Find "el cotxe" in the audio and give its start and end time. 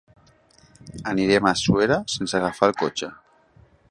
2.71-3.13